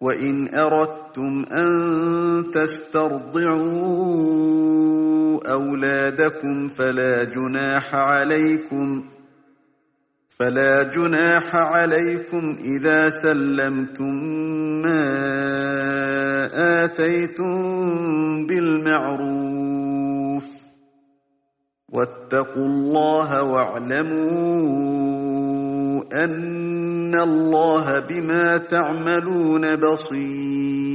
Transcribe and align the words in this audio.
وإن 0.00 0.54
أردتم 0.54 1.44
أن 1.52 2.50
تسترضعوا 2.54 3.56
أولادكم 5.52 6.68
فلا 6.68 7.24
جناح 7.24 7.94
عليكم 7.94 9.04
فلا 10.28 10.82
جناح 10.82 11.56
عليكم 11.56 12.56
إذا 12.60 13.10
سلمتم 13.10 14.14
ما 14.82 15.06
آتيتم 16.84 17.56
بالمعروف 18.46 19.86
واتقوا 21.88 22.66
الله 22.66 23.42
واعلموا 23.42 24.66
أن 26.24 26.55
الله 27.14 28.00
بما 28.00 28.56
تعملون 28.56 29.76
بصير 29.76 30.85